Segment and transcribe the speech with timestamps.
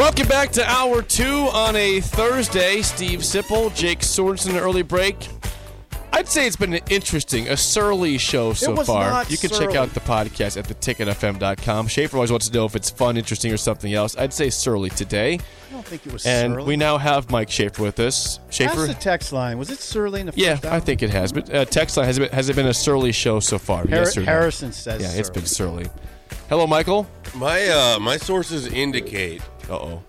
[0.00, 2.80] Welcome back to hour two on a Thursday.
[2.80, 5.28] Steve Sipple, Jake Sorensen, early break.
[6.10, 9.26] I'd say it's been an interesting, a surly show so far.
[9.28, 11.88] You can check out the podcast at theticketfm.com.
[11.88, 14.16] Schaefer always wants to know if it's fun, interesting, or something else.
[14.16, 15.34] I'd say surly today.
[15.34, 16.34] I don't think it was surly.
[16.34, 16.66] And surly.
[16.66, 18.40] we now have Mike Schaefer with us.
[18.48, 18.86] Schaefer?
[18.86, 19.58] the text line.
[19.58, 20.58] Was it surly in the first Yeah?
[20.64, 21.30] I think it has.
[21.30, 23.80] But uh, text line, has it, been, has it been a surly show so far?
[23.80, 24.26] Har- yes or no?
[24.26, 25.88] Harrison says Yeah, it's been surly.
[26.50, 27.06] Hello, Michael.
[27.36, 30.02] My uh, my sources indicate Uh oh.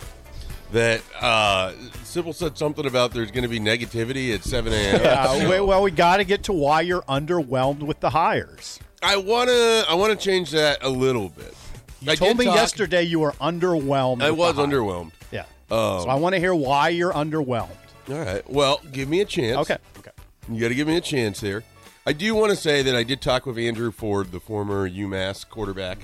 [0.72, 1.72] that uh,
[2.04, 5.50] Sipple said something about there's going to be negativity at 7 a.m.
[5.50, 8.80] We- well, we got to get to why you're underwhelmed with the hires.
[9.04, 11.54] I wanna I wanna change that a little bit.
[12.02, 14.24] You I told did me talk- yesterday you were underwhelmed.
[14.24, 14.72] I with was the hire.
[14.72, 15.12] underwhelmed.
[15.32, 15.42] Yeah.
[15.70, 17.70] Um, so I want to hear why you're underwhelmed.
[18.10, 18.48] All right.
[18.50, 19.58] Well, give me a chance.
[19.60, 19.78] Okay.
[20.00, 20.12] Okay.
[20.52, 21.64] You got to give me a chance here.
[22.06, 25.48] I do want to say that I did talk with Andrew Ford, the former UMass
[25.48, 26.00] quarterback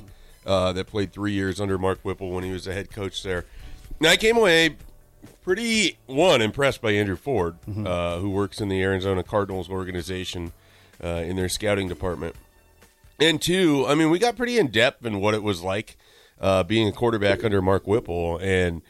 [0.48, 3.46] uh, that played three years under Mark Whipple when he was the head coach there.
[4.00, 4.78] And I came away
[5.44, 10.54] pretty one impressed by Andrew Ford, uh, who works in the Arizona Cardinals organization
[11.04, 12.36] uh, in their scouting department.
[13.20, 15.98] And two, I mean, we got pretty in depth in what it was like
[16.40, 18.82] uh, being a quarterback under Mark Whipple, and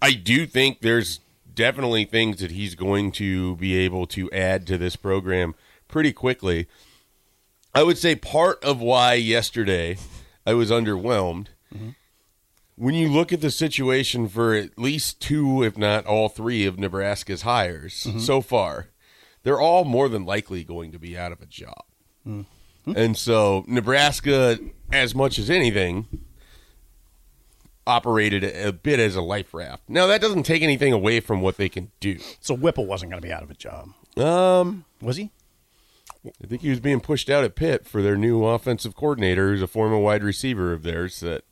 [0.00, 1.20] I do think there's
[1.52, 5.54] definitely things that he's going to be able to add to this program
[5.86, 6.66] pretty quickly.
[7.74, 9.98] I would say part of why yesterday
[10.46, 11.48] I was underwhelmed.
[11.74, 11.90] Mm-hmm.
[12.76, 16.78] When you look at the situation for at least two, if not all three, of
[16.78, 18.18] Nebraska's hires mm-hmm.
[18.18, 18.88] so far,
[19.44, 21.84] they're all more than likely going to be out of a job.
[22.26, 22.96] Mm-hmm.
[22.96, 24.58] And so Nebraska,
[24.92, 26.06] as much as anything,
[27.86, 29.82] operated a bit as a life raft.
[29.88, 32.18] Now that doesn't take anything away from what they can do.
[32.40, 35.30] So Whipple wasn't going to be out of a job, Um, was he?
[36.42, 39.62] I think he was being pushed out at Pitt for their new offensive coordinator, who's
[39.62, 41.20] a former wide receiver of theirs.
[41.20, 41.44] That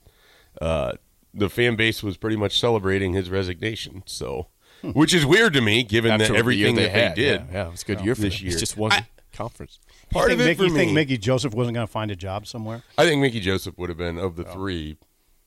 [0.61, 0.93] uh,
[1.35, 4.03] the fan base was pretty much celebrating his resignation.
[4.07, 4.49] So,
[4.83, 7.15] which is weird to me, given After that the everything year that they had.
[7.15, 7.41] did.
[7.41, 8.45] Yeah, yeah, it was a good year for this them.
[8.47, 8.53] year.
[8.53, 8.93] It's just one
[9.33, 9.79] conference.
[10.11, 12.11] Part you of think, it Mickey, for you think Mickey Joseph wasn't going to find
[12.11, 12.83] a job somewhere?
[12.99, 14.99] I think Mickey Joseph would have been of the three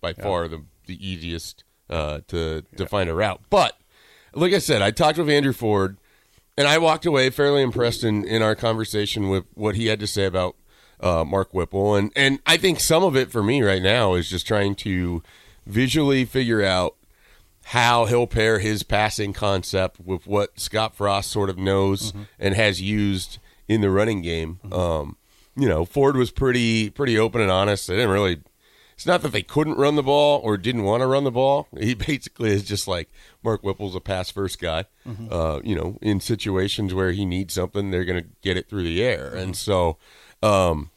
[0.01, 3.41] by far the the easiest uh, to to find a route.
[3.49, 3.77] But
[4.33, 5.97] like I said, I talked with Andrew Ford,
[6.57, 10.07] and I walked away fairly impressed in in our conversation with what he had to
[10.07, 10.55] say about
[10.99, 14.29] uh, Mark Whipple, and and I think some of it for me right now is
[14.29, 15.21] just trying to
[15.65, 16.95] visually figure out
[17.69, 22.79] how he'll pair his passing concept with what Scott Frost sort of knows and has
[22.79, 24.59] used in the running game.
[24.71, 25.17] Um,
[25.55, 27.87] you know, Ford was pretty pretty open and honest.
[27.87, 28.41] They didn't really.
[28.93, 31.67] It's not that they couldn't run the ball or didn't want to run the ball.
[31.77, 33.09] He basically is just like
[33.45, 34.83] Mark Whipple's a pass first guy.
[35.31, 38.83] Uh, you know, in situations where he needs something, they're going to get it through
[38.83, 39.97] the air, and so.
[40.43, 40.89] Um,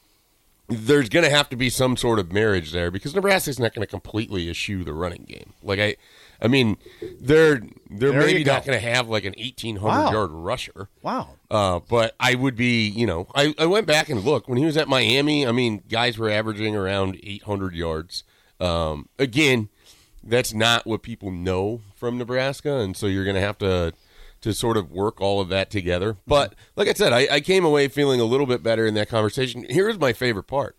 [0.71, 3.87] there's going to have to be some sort of marriage there because Nebraska's not going
[3.87, 5.55] to completely eschew the running game.
[5.63, 5.97] Like I,
[6.43, 6.77] I mean,
[7.19, 10.11] they're they're There maybe not going to have like an 1800 Wow.
[10.13, 10.89] yard rusher.
[11.01, 11.31] Wow.
[11.51, 14.67] Uh, but I would be, you know, I, I went back and looked when he
[14.67, 15.47] was at Miami.
[15.47, 18.25] I mean, guys were averaging around 800 yards.
[18.61, 19.71] Um, again,
[20.23, 23.93] that's not what people know from Nebraska, and so you're going to have to
[24.41, 26.17] to sort of work all of that together.
[26.27, 29.09] But like I said, I, I came away feeling a little bit better in that
[29.09, 29.67] conversation.
[29.69, 30.77] Here's my favorite part.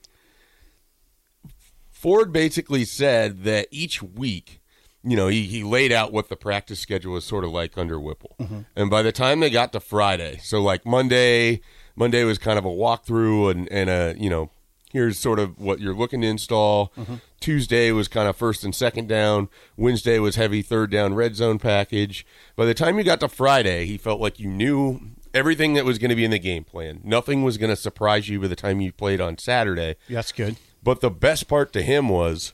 [1.91, 4.61] Ford basically said that each week,
[5.03, 7.99] you know, he, he laid out what the practice schedule was sort of like under
[7.99, 8.35] Whipple.
[8.39, 8.61] Mm-hmm.
[8.77, 11.59] And by the time they got to Friday, so like Monday,
[11.97, 14.51] Monday was kind of a walkthrough and, and a, you know,
[14.93, 16.93] here's sort of what you're looking to install.
[16.97, 17.15] Mm-hmm.
[17.39, 19.49] Tuesday was kind of first and second down.
[19.77, 22.25] Wednesday was heavy third down red zone package.
[22.55, 24.99] By the time you got to Friday, he felt like you knew
[25.33, 27.01] everything that was going to be in the game plan.
[27.03, 29.95] Nothing was going to surprise you by the time you played on Saturday.
[30.09, 30.57] That's good.
[30.81, 32.53] But the best part to him was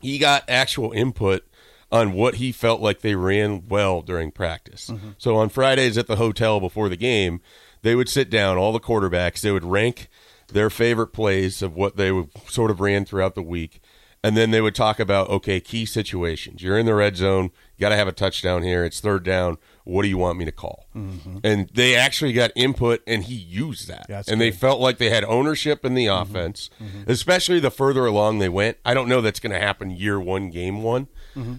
[0.00, 1.44] he got actual input
[1.92, 4.90] on what he felt like they ran well during practice.
[4.90, 5.10] Mm-hmm.
[5.18, 7.40] So on Fridays at the hotel before the game,
[7.82, 10.08] they would sit down, all the quarterbacks, they would rank
[10.52, 13.80] their favorite plays of what they would sort of ran throughout the week.
[14.22, 16.62] And then they would talk about okay, key situations.
[16.62, 17.44] You're in the red zone.
[17.76, 18.84] You got to have a touchdown here.
[18.84, 19.56] It's third down.
[19.84, 20.86] What do you want me to call?
[20.94, 21.38] Mm-hmm.
[21.42, 24.06] And they actually got input, and he used that.
[24.10, 26.30] Yeah, and they felt like they had ownership in the mm-hmm.
[26.30, 27.10] offense, mm-hmm.
[27.10, 28.76] especially the further along they went.
[28.84, 31.08] I don't know that's going to happen year one, game one,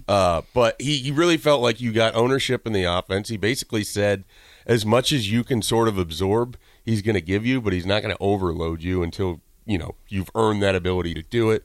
[0.08, 3.28] uh, but he, he really felt like you got ownership in the offense.
[3.28, 4.24] He basically said,
[4.66, 7.86] as much as you can sort of absorb, he's going to give you, but he's
[7.86, 11.64] not going to overload you until you know you've earned that ability to do it.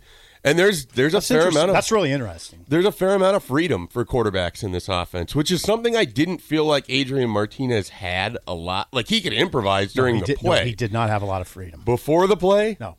[0.50, 2.66] And there's there's a fair amount of That's really interesting.
[2.68, 6.06] there's a fair amount of freedom for quarterbacks in this offense, which is something I
[6.06, 8.88] didn't feel like Adrian Martinez had a lot.
[8.94, 10.66] Like he could improvise during he the did, no, play.
[10.66, 11.82] he did not have a lot of freedom.
[11.86, 12.96] Before the play, No,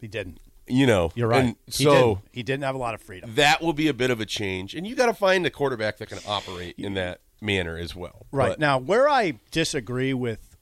[0.00, 0.38] he didn't.
[0.66, 1.56] you know, You're right.
[1.66, 2.18] He so didn't.
[2.32, 3.34] he didn't have a lot of freedom.
[3.36, 5.96] that will be a bit of a change, and you got to find a quarterback
[5.98, 8.26] that can operate in that manner as well.
[8.30, 10.56] Right But- now, where I disagree with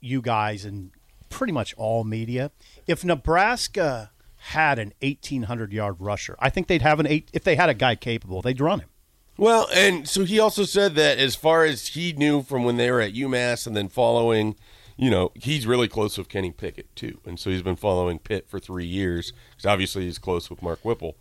[0.00, 0.90] you guys and
[1.28, 2.50] pretty much all media,
[2.86, 4.10] if Nebraska
[4.40, 7.30] had an 1,800 yard rusher, I think they'd have an eight.
[7.32, 8.88] If they had a guy capable, they'd run him.
[9.36, 12.90] Well, and so he also said that as far as he knew from when they
[12.90, 14.54] were at UMass and then following,
[14.96, 18.48] you know, he's really close with Kenny Pickett too, and so he's been following Pitt
[18.48, 21.16] for three years because obviously he's close with Mark Whipple.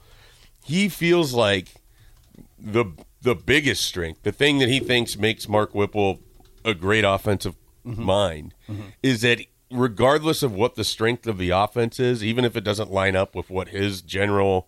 [0.65, 1.75] He feels like
[2.57, 2.86] the
[3.22, 6.19] the biggest strength, the thing that he thinks makes Mark Whipple
[6.65, 7.56] a great offensive
[7.86, 8.04] mm-hmm.
[8.04, 8.89] mind, mm-hmm.
[9.01, 9.39] is that
[9.71, 13.36] regardless of what the strength of the offense is, even if it doesn't line up
[13.36, 14.68] with what his general,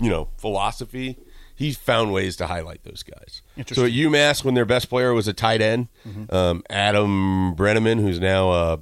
[0.00, 1.16] you know, philosophy,
[1.54, 3.42] he's found ways to highlight those guys.
[3.74, 5.88] So at UMass, when their best player was a tight end,
[6.30, 8.76] um, Adam Breneman, who's now uh,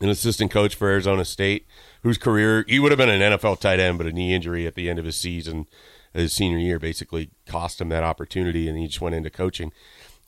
[0.00, 1.66] an assistant coach for Arizona State,
[2.02, 4.74] whose career he would have been an NFL tight end, but a knee injury at
[4.74, 5.66] the end of his season,
[6.12, 9.72] his senior year, basically cost him that opportunity, and he just went into coaching.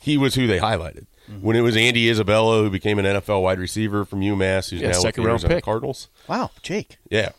[0.01, 1.07] He was who they highlighted.
[1.29, 1.47] Mm-hmm.
[1.47, 4.89] When it was Andy Isabella, who became an NFL wide receiver from UMass, who's Yeah,
[4.89, 5.65] now second the round Arizona pick.
[5.65, 6.09] Cardinals.
[6.27, 6.99] Wow, Jake.
[7.11, 7.31] Yeah.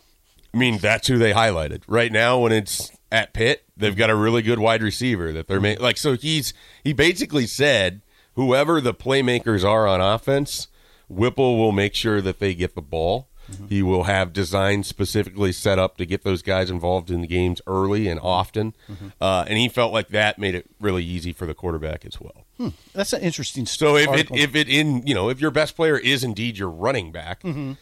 [0.53, 1.81] I mean, that's who they highlighted.
[1.87, 5.61] Right now, when it's at Pitt, they've got a really good wide receiver that they're
[5.61, 5.97] ma- like.
[5.97, 6.53] So he's
[6.83, 8.01] he basically said,
[8.35, 10.67] whoever the playmakers are on offense,
[11.07, 13.27] Whipple will make sure that they get the ball.
[13.51, 13.67] Mm-hmm.
[13.67, 17.61] He will have designs specifically set up to get those guys involved in the games
[17.65, 19.07] early and often, mm-hmm.
[19.19, 22.45] uh, and he felt like that made it really easy for the quarterback as well.
[22.93, 23.65] That's an interesting.
[23.65, 26.69] So if it if it in you know if your best player is indeed your
[26.69, 27.73] running back, Mm-hmm.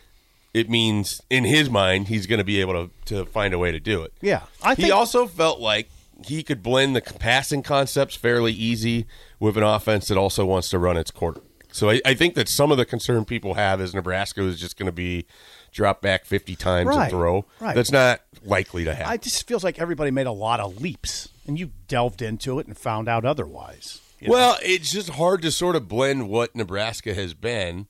[0.54, 3.72] it means in his mind he's going to be able to to find a way
[3.72, 4.14] to do it.
[4.22, 5.90] yeah, I think he also felt like
[6.26, 9.06] he could blend the passing concepts fairly easy
[9.40, 11.42] with an offense that also wants to run its quarter.
[11.72, 14.78] So I, I think that some of the concern people have is Nebraska is just
[14.80, 15.26] going to be
[15.72, 17.46] drop back fifty times Right, and throw.
[17.60, 17.76] right.
[17.76, 19.12] That's not likely to happen.
[19.12, 22.66] I just feels like everybody made a lot of leaps, and you delved into it
[22.68, 24.02] and found out otherwise.
[24.20, 24.34] You know?
[24.34, 27.88] Well, it's just hard to sort of blend what Nebraska has been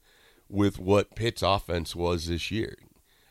[0.50, 2.78] with what Pitt's offense was this year.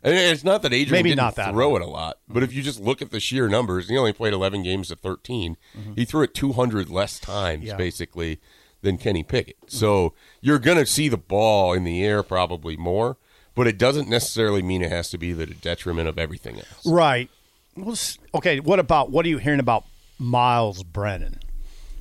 [0.03, 2.53] And it's not that Adrian Maybe didn't not that throw it a lot, but if
[2.53, 5.57] you just look at the sheer numbers, he only played 11 games to 13.
[5.77, 5.93] Mm-hmm.
[5.95, 7.77] He threw it 200 less times, Yeah.
[7.77, 8.39] basically,
[8.83, 9.57] than Kenny Pickett.
[9.67, 13.17] So you're going to see the ball in the air probably more,
[13.57, 16.87] but it doesn't necessarily mean it has to be the detriment of everything else.
[16.87, 17.29] right.
[17.75, 17.97] Well,
[18.35, 18.61] okay.
[18.61, 19.85] What about what are you hearing about
[20.19, 21.41] Myles Brennan?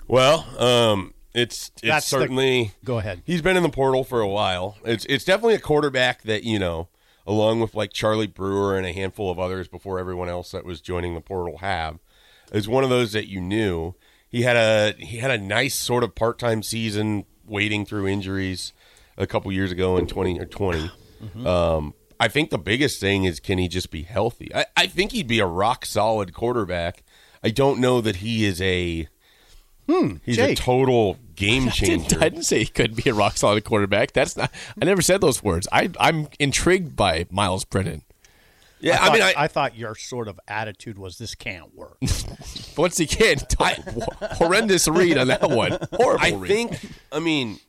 [0.07, 3.21] Well, um, it's it's That's the- certainly Go ahead.
[3.25, 4.77] He's been in the portal for a while.
[4.85, 6.89] It's it's definitely a quarterback that you know,
[7.27, 10.81] along with like Charlie Brewer and a handful of others before everyone else that was
[10.81, 11.99] joining the portal have,
[12.51, 13.95] is one of those that you knew.
[14.29, 18.73] He had a he had a nice sort of part time season, wading through injuries
[19.17, 20.91] a couple years ago in twenty or 20
[21.45, 24.53] Um, I think the biggest thing is can he just be healthy?
[24.53, 27.03] I, I think he'd be a rock solid quarterback.
[27.43, 29.07] I don't know that he is a
[29.89, 32.07] Hmm, he's a total game I changer.
[32.09, 34.13] didn't, I didn't say he could be a rock solid quarterback.
[34.13, 34.51] That's not.
[34.81, 35.67] I never said those words.
[35.71, 38.01] I, I'm intrigued by Myles Brennan.
[38.81, 41.97] Yeah, I, thought, mean, I, I thought your sort of attitude was this can't work.
[42.77, 43.37] Once again,
[44.33, 45.77] horrendous read on that one.
[45.93, 46.47] Horrible I read.
[46.47, 46.79] think,
[47.11, 47.59] I mean,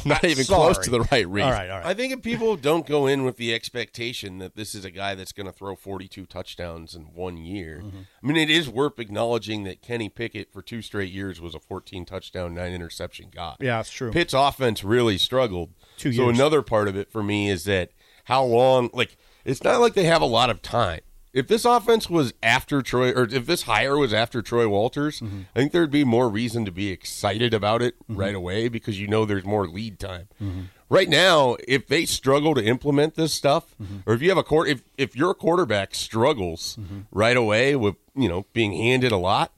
[0.06, 0.72] not even Sorry.
[0.72, 1.44] close to the right read.
[1.44, 1.86] all right, all right.
[1.86, 5.14] I think if people don't go in with the expectation that this is a guy
[5.14, 7.98] that's going to throw 42 touchdowns in one year, Mm-hmm.
[8.22, 11.60] I mean, it is worth acknowledging that Kenny Pickett for two straight years was a
[11.60, 13.56] 14 touchdown, nine interception guy.
[13.60, 14.10] Yeah, that's true.
[14.12, 15.70] Pitt's offense really struggled.
[15.96, 16.16] Two years.
[16.16, 17.90] so another part of it for me is that
[18.24, 21.00] how long, like, it's not like they have a lot of time.
[21.32, 25.42] If this offense was after Troy, or if this hire was after Troy Walters, Mm-hmm.
[25.54, 29.06] I think there'd be more reason to be excited about it right away because you
[29.06, 30.26] know there's more lead time.
[30.42, 30.60] Mm-hmm.
[30.88, 33.98] Right now, if they struggle to implement this stuff, Mm-hmm.
[34.10, 37.00] or if you have a court, if if your quarterback struggles Mm-hmm.
[37.12, 39.52] right away with you know being handed a lot,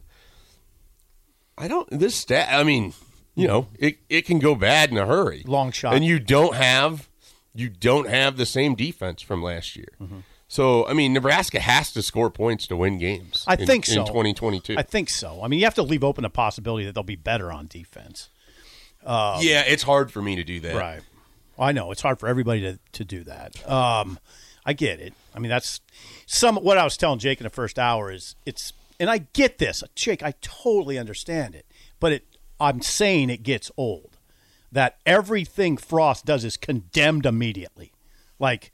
[1.57, 1.89] I don't.
[1.91, 2.49] This stat.
[2.51, 2.93] I mean,
[3.35, 5.43] you know, it it can go bad in a hurry.
[5.47, 5.95] Long shot.
[5.95, 7.09] and you don't have
[7.55, 9.89] you don't have the same defense from last year.
[10.53, 13.43] So I mean, Nebraska has to score points to win games.
[13.49, 14.01] I in- think so.
[14.01, 14.75] in 2022.
[14.77, 15.41] I think so.
[15.43, 18.29] I mean, you have to leave open the possibility that they'll be better on defense.
[19.41, 20.77] yeah, it's hard for me to do that.
[20.77, 21.01] Right.
[21.59, 23.67] I know it's hard for everybody to, to do that.
[23.67, 24.19] Um,
[24.67, 25.15] I get it.
[25.35, 25.81] I mean, that's
[26.27, 29.57] some what I was telling Jake in the first hour is it's, and I get
[29.57, 30.23] this, Jake.
[30.23, 31.65] I totally understand it,
[31.99, 32.27] but it.
[32.61, 34.19] I'm saying it gets old.
[34.71, 37.93] That everything Frost does is condemned immediately,
[38.39, 38.71] like,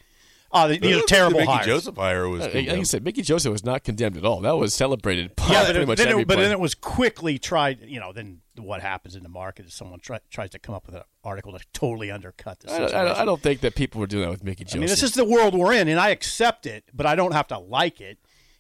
[0.53, 1.67] oh, these are The terrible Mickey hires.
[1.67, 2.43] Joseph hire was.
[2.43, 4.41] Like like I said, Mickey Joseph was not condemned at all.
[4.41, 7.39] That was celebrated by Yeah, pretty but, much then it, but then it was quickly
[7.39, 7.81] tried.
[7.83, 10.87] You know, then what happens in the market is someone try, tries to come up
[10.87, 12.73] with an article to totally undercut this.
[12.73, 14.79] I don't, I, don't, I don't think that people were doing that with Mickey Joseph.
[14.79, 17.33] I mean, this is the world we're in, and I accept it, but I don't
[17.33, 18.19] have to like it.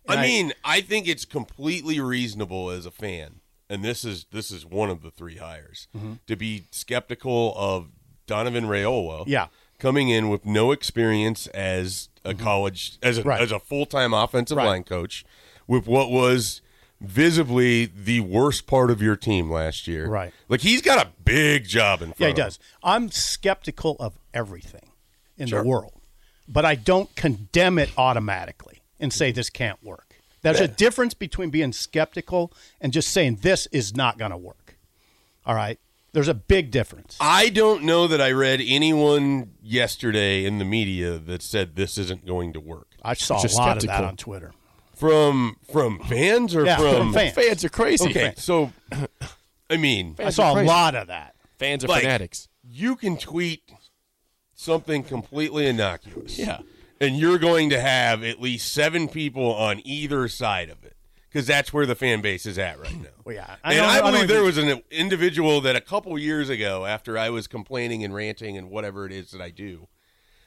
[0.08, 4.64] I mean, I think it's completely reasonable as a fan, and this is this is
[4.64, 6.14] one of the three hires mm-hmm.
[6.26, 7.90] to be skeptical of
[8.26, 9.24] Donovan Raiola.
[9.26, 9.48] Yeah.
[9.78, 12.42] Coming in with no experience as a mm-hmm.
[12.42, 13.40] college as a Right.
[13.40, 14.66] as a full time offensive Right.
[14.66, 15.24] line coach,
[15.66, 16.60] with what was
[17.00, 20.08] visibly the worst part of your team last year.
[20.08, 20.32] Right.
[20.48, 22.20] like he's got a big job in front.
[22.20, 22.58] yeah, he does.
[22.82, 24.90] I'm skeptical of everything
[25.36, 26.00] in the world,
[26.48, 30.16] but I don't condemn it automatically and say this can't work.
[30.42, 34.76] There's a difference between being skeptical and just saying this is not going to work.
[35.46, 35.78] All right,
[36.12, 37.16] there's a big difference.
[37.20, 42.26] I don't know that I read anyone yesterday in the media that said this isn't
[42.26, 42.88] going to work.
[43.02, 44.52] I saw a Just lot of that on Twitter.
[44.94, 47.34] From from fans or Yeah, from, from fans.
[47.34, 48.08] fans are crazy.
[48.10, 48.72] Okay, so
[49.70, 51.34] I mean, I saw a lot of that.
[51.58, 52.48] Fans are Like- fanatics.
[52.64, 53.62] you can tweet
[54.54, 56.38] something completely innocuous.
[56.38, 56.58] Yeah.
[57.00, 60.96] And you're going to have at least seven people on either side of it.
[61.28, 63.08] Because that's where the fan base is at right now.
[63.24, 66.18] Well, yeah, I and don't- I I believe there was an individual that a couple
[66.18, 69.88] years ago, after I was complaining and ranting and whatever it is that I do,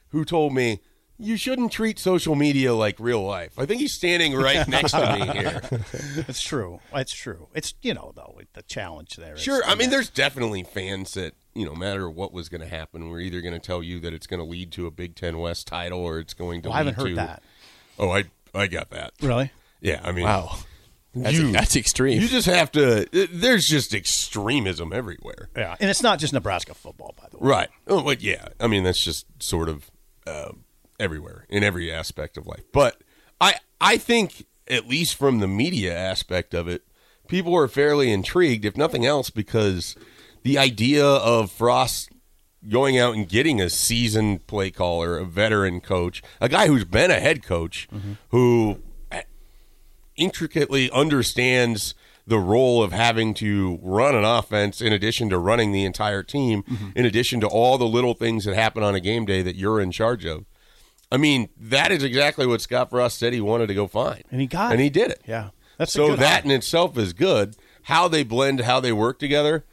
[0.09, 0.79] who told me,
[1.19, 3.53] you shouldn't treat social media like real life.
[3.59, 5.61] I think he's standing right next to me here.
[6.27, 6.79] It's true.
[6.95, 7.47] It's true.
[7.53, 9.37] It's you know though the challenge there.
[9.37, 9.61] Sure.
[9.67, 13.19] I mean, there's definitely fans that, you know, matter what was going to happen, we're
[13.19, 15.67] either going to tell you that it's going to lead to a Big Ten West
[15.67, 17.43] title or it's going to Well, I haven't heard to- that.
[17.99, 18.23] Oh, I
[18.55, 19.13] I got that.
[19.21, 19.51] Really?
[19.79, 20.57] Yeah, I mean, Wow.
[21.13, 22.21] That's, You- that's extreme.
[22.21, 23.05] You just have to.
[23.31, 25.49] There's just extremism everywhere.
[25.55, 27.49] Yeah, and it's not just Nebraska football, by the way.
[27.49, 27.69] Right.
[27.87, 28.47] Oh, but yeah.
[28.59, 29.91] I mean, that's just sort of
[30.25, 30.51] uh,
[30.99, 32.63] everywhere in every aspect of life.
[32.71, 33.01] But
[33.41, 36.83] I I think at least from the media aspect of it,
[37.27, 39.95] people are fairly intrigued, if nothing else, because
[40.43, 42.09] the idea of Frost
[42.69, 47.11] going out and getting a seasoned play caller, a veteran coach, a guy who's been
[47.11, 47.89] a head coach,
[48.29, 48.77] who
[50.21, 51.95] intricately understands
[52.27, 56.61] the role of having to run an offense in addition to running the entire team,
[56.63, 56.89] mm-hmm.
[56.95, 59.81] in addition to all the little things that happen on a game day that you're
[59.81, 60.45] in charge of.
[61.11, 64.23] I mean, that is exactly what Scott Frost said he wanted to go find.
[64.31, 64.83] And he got And it.
[64.85, 65.21] he did it.
[65.27, 67.55] Yeah, that's so that in itself is good.
[67.83, 69.65] How they blend, how they work together,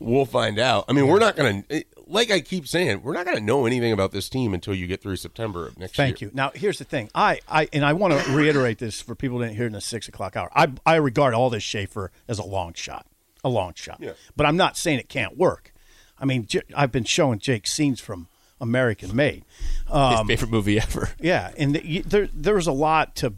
[0.00, 0.84] we'll find out.
[0.88, 3.66] I mean, we're not going to, like I keep saying, we're not going to know
[3.66, 6.30] anything about this team until you get through September of next Thank year.
[6.30, 6.36] Thank you.
[6.36, 7.08] Now, here's the thing.
[7.14, 9.80] I, I and I want to reiterate this for people who didn't hear in the
[9.80, 10.50] six o'clock hour.
[10.54, 13.06] I, I regard all this Schaefer as a long shot,
[13.44, 13.98] a long shot.
[14.00, 14.12] Yeah.
[14.36, 15.72] But I'm not saying it can't work.
[16.18, 18.28] I mean, J- I've been showing Jake scenes from
[18.60, 19.44] American Made.
[19.86, 21.10] His um, favorite movie ever.
[21.20, 23.34] Yeah, and the, there there was a lot to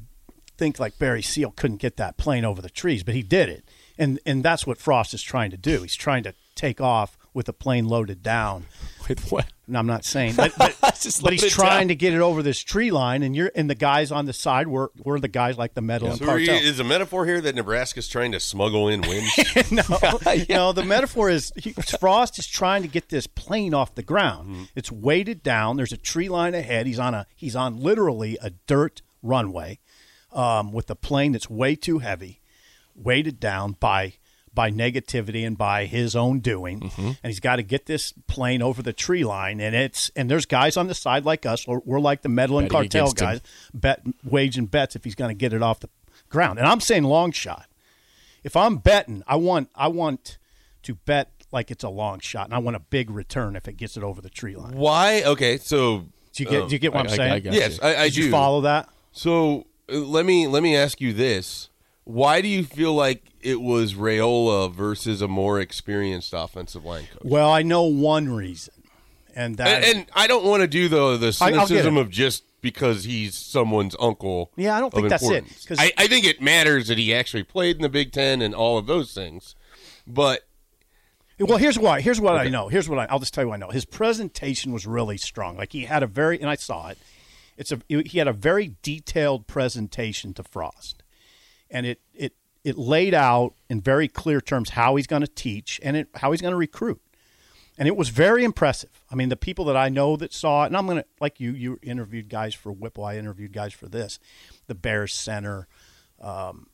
[0.56, 3.64] think like Barry Seal couldn't get that plane over the trees, but he did it,
[3.98, 5.82] and and that's what Frost is trying to do.
[5.82, 8.66] He's trying to take off with a plane loaded down.
[9.08, 9.46] With what?
[9.66, 11.88] And I'm not saying, but, but, Just but he's trying down.
[11.88, 14.68] to get it over this tree line, and you're and the guys on the side
[14.68, 17.40] were were the guys like the metal and So are you- is a metaphor here
[17.40, 19.32] that Nebraska's trying to smuggle in wins?
[19.72, 19.82] no,
[20.48, 20.72] no.
[20.72, 24.48] The metaphor is he, Frost is trying to get this plane off the ground.
[24.50, 24.62] Mm-hmm.
[24.76, 25.76] It's weighted down.
[25.76, 26.86] There's a tree line ahead.
[26.86, 29.78] He's on a he's on literally a dirt runway
[30.32, 32.40] um, with a plane that's way too heavy,
[32.94, 34.14] weighted down by
[34.54, 36.80] by negativity and by his own doing.
[36.80, 37.06] Mm-hmm.
[37.06, 39.60] And he's got to get this plane over the tree line.
[39.60, 41.66] And it's and there's guys on the side like us.
[41.66, 43.26] We're, we're like the metal and Betting cartel against him.
[43.28, 43.40] guys,
[43.72, 45.88] bet waging bets if he's going to get it off the
[46.28, 46.58] ground.
[46.58, 47.66] And I'm saying long shot
[48.44, 50.38] if I'm betting, I want I want
[50.82, 53.76] to bet like it's a long shot, and I want a big return if it
[53.76, 54.74] gets it over the tree line.
[54.76, 55.22] Why?
[55.22, 57.32] Okay, so Do you get do you get what I- am I- saying?
[57.32, 58.88] I got yes, I, I Did do you follow that?
[59.12, 61.68] So uh, let me let me ask you this:
[62.04, 67.22] Why do you feel like it was Raiola versus a more experienced offensive line coach?
[67.24, 68.74] Well, I know one reason,
[69.36, 72.44] and that And, and I don't want to do the the I- cynicism of just
[72.60, 74.50] because he's someone's uncle.
[74.56, 75.64] Yeah, I don't think that's it, importance.
[75.66, 78.54] 'cause- I, I think it matters that he actually played in the Big Ten and
[78.54, 79.54] all of those things.
[80.06, 80.46] But
[81.40, 82.00] Well, here's why.
[82.00, 82.68] Here's what I know.
[82.68, 83.70] Here's what I, I'll just tell you what I know.
[83.70, 85.56] His presentation was really strong.
[85.56, 86.98] Like he had a very, and I saw it.
[87.56, 91.01] It's a he had a very detailed presentation to Frost,
[91.72, 95.80] and it it it laid out in very clear terms how he's going to teach
[95.82, 97.00] and it, how he's going to recruit,
[97.76, 99.02] and it was very impressive.
[99.10, 101.40] I mean, the people that I know that saw it, and I'm going to like
[101.40, 104.20] you you interviewed guys for Whipple, I interviewed guys for this,
[104.68, 105.66] the Bears center,
[106.20, 106.68] um,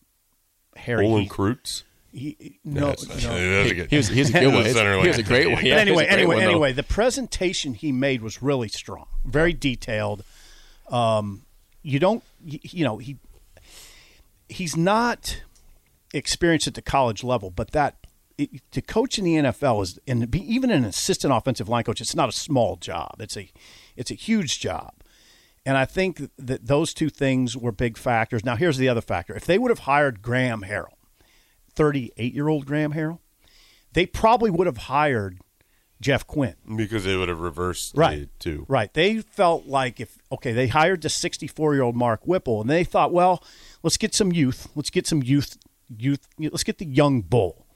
[0.76, 1.82] Harry Olin Heath- Kreutz.
[2.12, 3.50] he, no, That's- no.
[3.62, 4.64] that's a good- He was, he was a good one.
[4.72, 5.64] center He was a great one.
[5.64, 10.22] Yeah, but anyway, anyway, one, anyway, the presentation he made was really strong, very detailed.
[10.90, 11.42] Um,
[11.82, 13.16] you don't, y- you know, he
[14.48, 15.42] he's not
[16.12, 20.30] experienced at the college level, but that it, to coach in the NFL is, and
[20.30, 23.16] be even an assistant offensive line coach, it's not a small job.
[23.18, 23.50] It's a
[23.96, 24.94] it's a huge job.
[25.66, 28.44] And I think that those two things were big factors.
[28.44, 30.94] Now, here's the other factor: if they would have hired Graham Harrell,
[31.74, 33.18] 38 year old Graham Harrell,
[33.92, 35.40] they probably would have hired
[36.00, 36.54] Jeff Quinn.
[36.76, 38.28] because they would have reversed Right.
[38.38, 38.64] two.
[38.68, 38.92] Right.
[38.94, 42.84] They felt like if okay, they hired the 64 year old Mark Whipple, and they
[42.84, 43.42] thought, well,
[43.82, 44.68] let's get some youth.
[44.74, 45.58] Let's get some youth.
[45.96, 46.26] Youth.
[46.38, 47.66] Let's get the young bull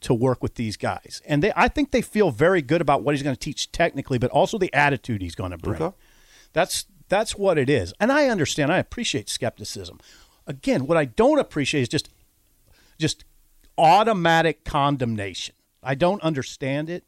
[0.00, 1.52] to work with these guys, and they.
[1.54, 4.58] I think they feel very good about what he's going to teach technically, but also
[4.58, 5.80] the attitude he's going to bring.
[5.80, 5.96] Okay.
[6.52, 8.72] That's that's what it is, and I understand.
[8.72, 10.00] I appreciate skepticism.
[10.46, 12.08] Again, what I don't appreciate is just
[12.98, 13.24] just
[13.78, 15.54] automatic condemnation.
[15.82, 17.04] I don't understand it.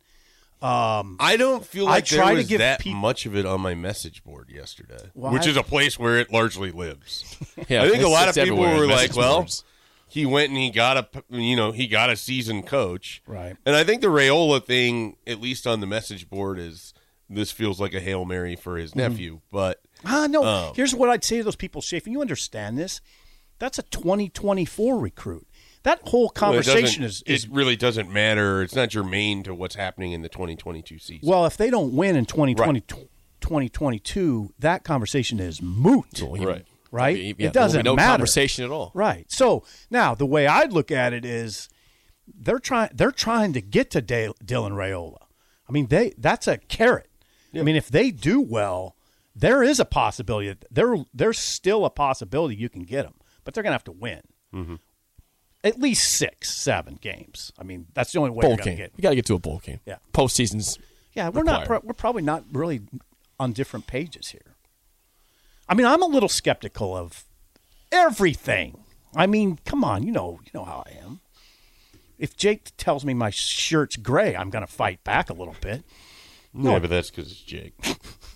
[0.63, 3.35] Um, I don't feel I like there try to was give that peop- much of
[3.37, 6.71] it on my message board yesterday, Well, which I- is a place where it largely
[6.71, 7.25] lives.
[7.69, 9.65] Yeah, I think a lot of people were like, message "Well, boards.
[10.09, 13.57] he went and he got a, you know, he got a seasoned coach." Right.
[13.67, 16.93] And I think the Raiola thing, at least on the message board, is
[17.29, 18.97] this feels like a hail mary for his mhm.
[18.97, 20.43] nephew, but Ah, no.
[20.45, 20.73] Oh.
[20.75, 22.11] Here's what I'd say to those people, Schaefer.
[22.11, 23.01] You understand this?
[23.59, 25.47] That's a 2024 recruit.
[25.85, 28.63] That whole conversation doesn't- is, is it really doesn't matter.
[28.63, 31.29] It's not germane to what's happening in the 2022 season.
[31.29, 32.81] well, if they don't win in 2020,
[33.41, 36.23] 2022, that conversation is moot.
[36.23, 36.67] right.
[36.91, 37.17] Right?
[37.39, 38.11] Yeah, it doesn't be no matter.
[38.19, 38.91] conversation at all.
[38.95, 39.25] Right.
[39.33, 41.69] So now the way I'd look at it is
[42.33, 45.17] they're trying they're trying to get to Dale, Dylan Raiola.
[45.69, 47.09] I mean, they that's a carrot.
[47.55, 48.97] I mean, if they do well,
[49.35, 53.15] there is a possibility there there's still a possibility you can get them,
[53.45, 54.21] but they're going to have to win.
[54.55, 54.75] Mm-hmm.
[55.65, 57.53] At least six, seven games.
[57.59, 58.77] I mean, that's the only way Bowl you're going game.
[58.77, 58.93] to get.
[58.97, 59.81] You got to get to a bowl game.
[59.87, 59.97] Yeah.
[60.13, 60.79] Postseasons.
[61.13, 61.61] Yeah, we're not.
[61.63, 61.83] required.
[61.83, 62.81] Pro- we're probably not really
[63.39, 64.57] on different pages here.
[65.69, 67.25] I mean, I'm a little skeptical of
[67.93, 68.85] everything.
[69.15, 71.21] I mean, come on, you know, you know how I am.
[72.19, 75.83] If Jake tells me my shirt's gray, I'm going to fight back a little bit.
[76.55, 77.75] Yeah, but that's because it's Jake.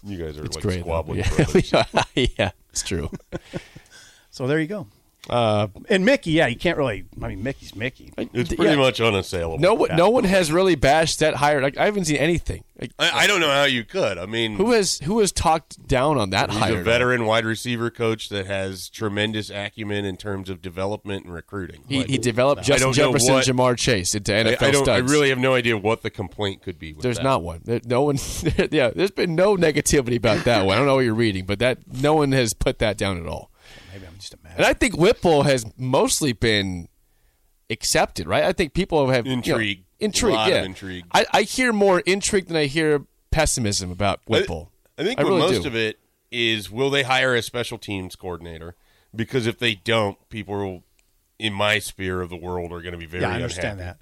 [0.05, 0.81] You guys are It's like great.
[0.81, 1.85] squabbling Yeah.
[2.39, 3.11] yeah, it's true.
[4.31, 4.87] So there you go.
[5.29, 7.05] Uh, and Mickey, yeah, you can't really.
[7.21, 8.13] I mean, Mickey's Mickey.
[8.17, 8.57] It's Yeah.
[8.57, 9.59] pretty much unassailable.
[9.59, 11.61] No one, no one has really bashed that hire.
[11.61, 12.63] Like I haven't seen anything.
[12.81, 14.19] Like, I, I don't know how you could.
[14.19, 16.81] I mean, who has who has talked down on that he's hire?
[16.81, 21.83] a veteran wide receiver coach that has tremendous acumen in terms of development and recruiting.
[21.89, 24.89] He, Like, he developed Justin Jefferson, what- Ja'Marr Chase into I, NFL I don't.
[24.89, 26.93] I really have no idea what the complaint could be.
[26.93, 27.25] With There's that.
[27.25, 27.63] not one.
[27.65, 28.19] There, no one.
[28.71, 30.75] yeah, there's been no negativity about that one.
[30.77, 33.27] I don't know what you're reading, but that no one has put that down at
[33.27, 33.51] all.
[34.17, 36.89] Maybe I'm just a And I think Whipple has mostly been
[37.71, 38.45] accepted, right?
[38.45, 39.85] I think people have you know, Intrigue.
[39.99, 40.63] intrigue, A lot of yeah.
[40.65, 41.05] intrigue.
[41.13, 44.71] I, I hear more intrigue than I hear pessimism about Whipple.
[44.99, 45.69] I think I really most do.
[45.69, 45.99] of it
[46.31, 48.75] is will they hire a special teams coordinator?
[49.15, 50.85] Because if they don't, people will,
[51.39, 53.99] in my sphere of the world are going to be very yeah, I understand unhappy.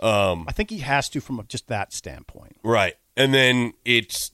[0.00, 0.06] that.
[0.06, 2.56] Um, I think he has to from just that standpoint.
[2.62, 2.94] Right.
[3.16, 4.30] And then it's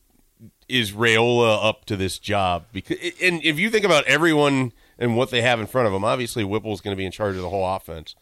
[0.68, 5.30] is Raiola up to this job because and if you think about everyone and what
[5.30, 7.50] they have in front of them, obviously Whipple's going to be in charge of the
[7.50, 8.14] whole offense.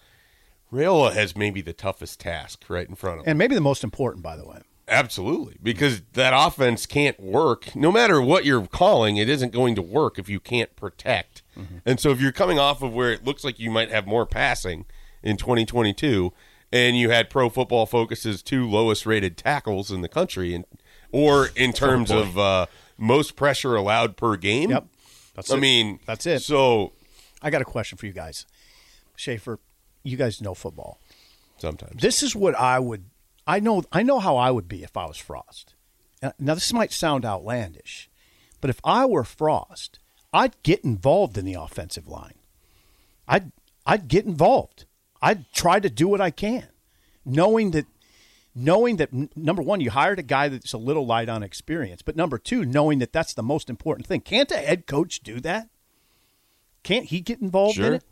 [0.72, 3.30] Raiola has maybe the toughest task right in front of him.
[3.30, 4.60] And maybe the most important, by the way.
[4.88, 7.74] Absolutely, because that offense can't work.
[7.76, 11.42] No matter what you're calling, it isn't going to work if you can't protect.
[11.86, 14.26] And so, if you're coming off of where it looks like you might have more
[14.26, 14.86] passing
[15.22, 16.32] in 2022,
[16.72, 20.64] and you had Pro Football Focus's two lowest rated tackles in the country, and
[21.12, 22.66] or in terms of uh,
[22.98, 24.86] most pressure allowed per game, Yep.
[25.34, 25.60] That's I it.
[25.60, 26.42] mean, That's it.
[26.42, 26.92] So
[27.42, 28.46] I got a question for you guys.
[29.16, 29.58] Schaefer,
[30.02, 30.98] you guys know football.
[31.58, 33.04] sometimes This is what I would
[33.46, 35.74] I know I know how I would be if I was Frost.
[36.22, 38.08] Now now, this might sound outlandish,
[38.60, 39.98] but if I were Frost,
[40.32, 42.34] I'd get involved in the offensive line.
[43.28, 43.52] I'd
[43.84, 44.86] I'd get involved.
[45.20, 46.68] I'd try to do what I can,
[47.24, 47.86] knowing that
[48.54, 52.02] knowing that n- number one, you hired a guy that's a little light on experience,
[52.02, 54.20] but number two, knowing that that's the most important thing.
[54.20, 55.68] Can't a head coach do that?
[56.82, 57.94] Can't he get involved in Sure.
[57.94, 58.04] it?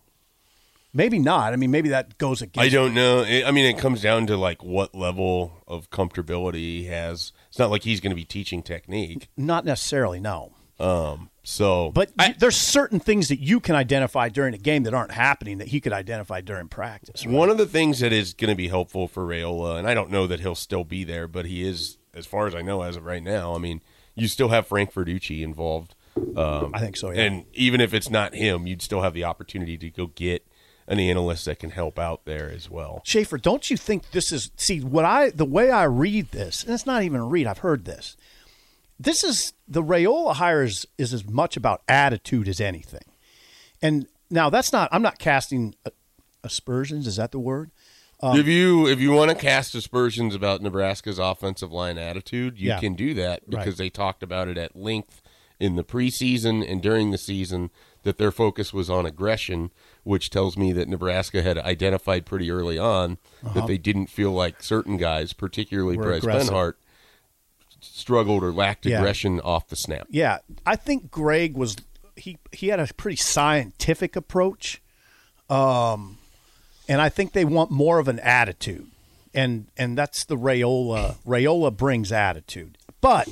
[0.92, 1.52] Maybe not.
[1.52, 2.58] I mean, maybe that goes against.
[2.58, 3.22] I don't know.
[3.22, 7.32] I I mean, it comes down to like what level of comfortability he has.
[7.48, 9.28] It's not like he's going to be teaching technique.
[9.36, 10.18] Not necessarily.
[10.18, 10.52] No.
[10.80, 14.92] Um, So, But y there's certain things that you can identify during a game that
[14.94, 17.24] aren't happening that he could identify during practice.
[17.24, 17.34] right?
[17.34, 20.10] One of the things that is going to be helpful for Raiola, and I don't
[20.10, 22.96] know that he'll still be there, but he is, as far as I know, as
[22.96, 23.54] of right now.
[23.54, 23.80] I mean,
[24.14, 25.94] you still have Frank Verducci involved,
[26.36, 27.10] um, I think so.
[27.10, 27.22] Yeah.
[27.22, 30.46] and even if it's not him, you'd still have the opportunity to go get
[30.86, 33.00] an analyst that can help out there as well.
[33.04, 36.74] Schaefer, don't you think this is see what I the way I read this, and
[36.74, 38.16] it's not even a read, I've heard this.
[39.02, 43.00] This is the Raiola hires is as much about attitude as anything.
[43.80, 45.90] And now that's not I'm not casting uh,
[46.44, 47.70] aspersions, is that the word?
[48.22, 52.78] if you if you want to cast aspersions about Nebraska's offensive line attitude, you Yeah.
[52.78, 53.76] can do that because Right.
[53.78, 55.22] they talked about it at length
[55.58, 57.70] in the preseason and during the season
[58.02, 59.70] that their focus was on aggression,
[60.04, 63.16] which tells me that Nebraska had identified pretty early on
[63.54, 66.04] that they didn't feel like certain guys, particularly Uh-huh.
[66.04, 66.50] Were Bryce aggressive.
[66.52, 66.74] Benhart,
[67.80, 68.98] struggled or lacked Yeah.
[68.98, 70.06] aggression off the snap.
[70.10, 71.76] Yeah, I think Greg was
[72.16, 74.80] he he had a pretty scientific approach,
[75.48, 76.18] um,
[76.88, 78.86] and I think they want more of an attitude,
[79.34, 81.16] and and that's the Raiola.
[81.26, 83.28] Raiola brings attitude, but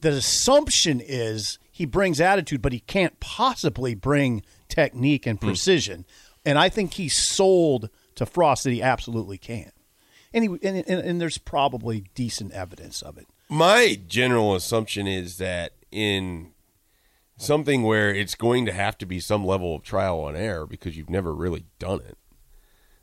[0.00, 6.04] the assumption is he brings attitude, but he can't possibly bring technique and precision,
[6.44, 9.72] and I think he sold to Frost that he absolutely can,
[10.32, 13.26] and he and, and, and there's probably decent evidence of it.
[13.52, 16.52] My general assumption is that in
[17.36, 20.96] something where it's going to have to be some level of trial and error because
[20.96, 22.16] you've never really done it.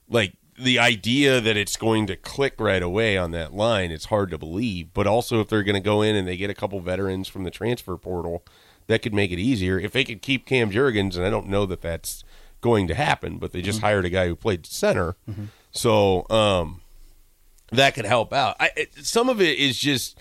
[0.10, 4.32] Like the idea that it's going to click right away on that line, it's hard
[4.32, 4.92] to believe.
[4.92, 7.44] But also, if they're going to go in and they get a couple veterans from
[7.44, 8.44] the transfer portal,
[8.88, 9.78] that could make it easier.
[9.78, 12.24] If they could keep Cam Jurgens, and I don't know that that's
[12.60, 15.16] going to happen, but they just hired a guy who played center,
[15.70, 16.82] so um,
[17.72, 18.56] that could help out.
[18.60, 20.20] I, it, some of it is just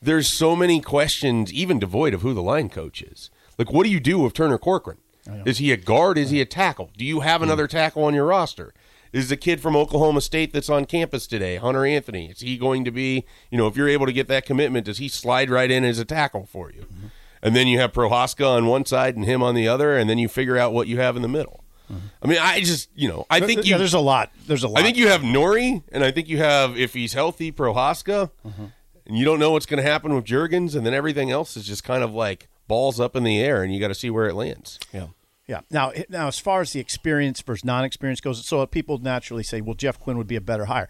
[0.00, 3.30] there's so many questions, even devoid of who the line coach is.
[3.58, 4.98] Like, what do you do with Turner Corcoran?
[5.44, 6.18] Is he a guard?
[6.18, 6.90] Is he a tackle?
[6.96, 7.44] Do you have hmm.
[7.44, 8.72] another tackle on your roster?
[9.12, 12.30] Is the kid from Oklahoma State that's on campus today, Hunter Anthony?
[12.30, 14.98] Is he going to be, you know, if you're able to get that commitment, does
[14.98, 16.82] he slide right in as a tackle for you?
[16.82, 17.06] Mm-hmm.
[17.42, 20.18] And then you have Prochazka on one side and him on the other, and then
[20.18, 21.64] you figure out what you have in the middle.
[21.90, 22.06] Mm-hmm.
[22.22, 24.32] I mean, I just, you know, I think uh, Yeah, you, there's a lot.
[24.46, 24.80] There's a lot.
[24.80, 28.64] I think you have Nouri, and I think you have if he's healthy, Prochazka, mm-hmm.
[29.06, 31.66] And you don't know what's going to happen with Jurgens, and then everything else is
[31.66, 34.26] just kind of like balls up in the air, and you got to see where
[34.26, 34.78] it lands.
[34.92, 35.08] Yeah.
[35.46, 35.60] Yeah.
[35.70, 39.74] Now, now, as far as the experience versus non-experience goes, so people naturally say, "Well,
[39.74, 40.88] Jeff Quinn would be a better hire."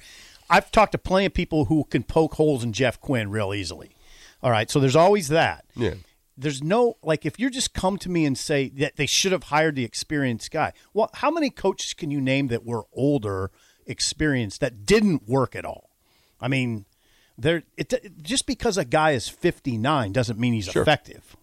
[0.48, 3.90] I've talked to plenty of people who can poke holes in Jeff Quinn real easily.
[4.42, 5.64] All right, so there's always that.
[5.74, 5.94] Yeah.
[6.38, 9.44] There's no like if you just come to me and say that they should have
[9.44, 10.72] hired the experienced guy.
[10.94, 13.50] Well, how many coaches can you name that were older,
[13.86, 15.90] experienced that didn't work at all?
[16.40, 16.84] I mean,
[17.38, 21.36] there it, just because a guy is 59 doesn't mean he's effective.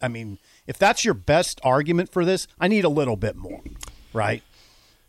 [0.00, 3.62] I mean, if that's your best argument for this, I need a little bit more,
[4.12, 4.42] right?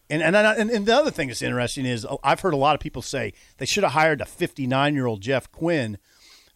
[0.10, 2.76] And and and, and the other thing that's interesting is uh, I've heard a lot
[2.76, 5.98] of people say they should have hired a 59 year old Jeff Quinn.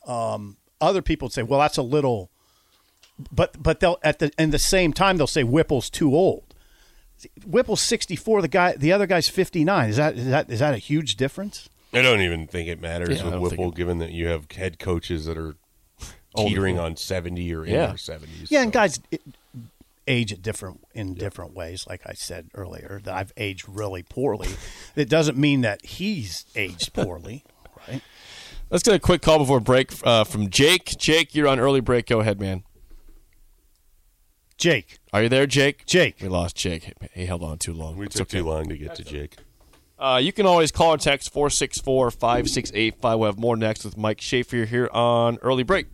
[0.08, 2.32] Um, other people say, well, that's a little,
[3.32, 6.56] but but they'll at the in the same time they'll say Whipple's too old.
[7.46, 8.42] Whipple's 64.
[8.42, 9.90] The guy, the other guy's 59.
[9.90, 11.70] Is that is that is that a huge difference?
[11.94, 14.50] I don't even think it matters Yeah, with don't think Whipple, given that you have
[14.52, 15.56] head coaches that are
[16.38, 17.88] teetering on seventy or in Yeah.
[17.88, 18.50] their seventies.
[18.50, 19.22] Yeah, and guys it,
[20.08, 21.86] age at different in different ways.
[21.88, 24.50] Like I said earlier, that I've aged really poorly.
[24.96, 27.44] it doesn't mean that he's aged poorly,
[27.88, 28.02] right?
[28.70, 30.98] Let's get a quick call before break uh, from Jake.
[30.98, 32.06] Jake, you're on early break.
[32.08, 32.64] Go ahead, man.
[34.58, 35.86] Jake, Are you there, Jake?
[35.88, 36.18] Jake.
[36.22, 36.94] We lost Jake.
[37.14, 37.98] He held on too long.
[37.98, 38.38] we It's took okay.
[38.38, 39.38] too long to get to Jake.
[40.02, 43.20] Uh, you can always call or text 464 5685.
[43.20, 45.86] We'll have more next with Mike Schaefer here on Early Break.